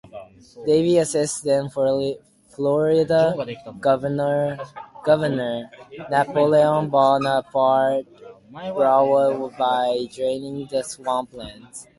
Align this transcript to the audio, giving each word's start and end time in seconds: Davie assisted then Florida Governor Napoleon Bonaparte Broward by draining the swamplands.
Davie 0.65 0.97
assisted 0.97 1.43
then 1.45 1.69
Florida 1.69 3.35
Governor 3.87 4.57
Napoleon 6.09 6.89
Bonaparte 6.89 8.07
Broward 8.51 9.55
by 9.59 10.07
draining 10.11 10.65
the 10.65 10.81
swamplands. 10.81 11.85